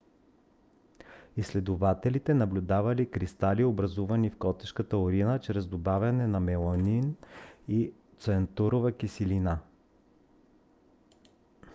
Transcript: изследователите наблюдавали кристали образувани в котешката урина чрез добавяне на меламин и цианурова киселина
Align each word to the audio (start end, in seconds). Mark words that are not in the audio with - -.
изследователите 1.37 2.33
наблюдавали 2.33 3.11
кристали 3.11 3.63
образувани 3.63 4.29
в 4.29 4.37
котешката 4.37 4.97
урина 4.97 5.39
чрез 5.39 5.65
добавяне 5.67 6.27
на 6.27 6.39
меламин 6.39 7.15
и 7.67 7.93
цианурова 8.19 8.91
киселина 8.91 9.59